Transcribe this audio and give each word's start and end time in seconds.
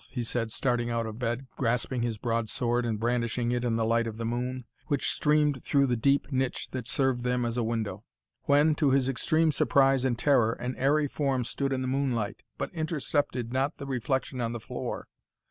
he 0.09 0.23
said, 0.23 0.51
starting 0.51 0.89
out 0.89 1.05
of 1.05 1.19
bed, 1.19 1.45
grasping 1.57 2.01
his 2.01 2.17
broadsword, 2.17 2.87
and 2.87 2.99
brandishing 2.99 3.51
it 3.51 3.63
in 3.63 3.75
the 3.75 3.85
light 3.85 4.07
of 4.07 4.17
the 4.17 4.25
moon, 4.25 4.65
which 4.87 5.07
streamed 5.11 5.63
through 5.63 5.85
the 5.85 5.95
deep 5.95 6.31
niche 6.31 6.71
that 6.71 6.87
served 6.87 7.21
them 7.21 7.45
as 7.45 7.55
a 7.55 7.61
window; 7.61 8.03
when, 8.45 8.73
to 8.73 8.89
his 8.89 9.07
extreme 9.07 9.51
surprise 9.51 10.03
and 10.03 10.17
terror, 10.17 10.53
an 10.53 10.75
airy 10.77 11.07
form 11.07 11.43
stood 11.45 11.71
in 11.71 11.83
the 11.83 11.87
moonlight, 11.87 12.41
but 12.57 12.73
intercepted 12.73 13.53
not 13.53 13.77
the 13.77 13.85
reflection 13.85 14.41
on 14.41 14.53
the 14.53 14.59
floor. 14.59 15.05